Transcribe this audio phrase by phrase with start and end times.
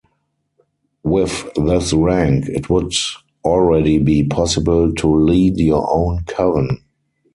[1.03, 2.91] With this rank, it would
[3.45, 6.79] already be possible to lead your own coven.